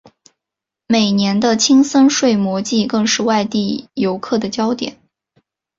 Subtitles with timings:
[0.87, 4.97] 每年的青森睡魔祭更是外地游客的焦点。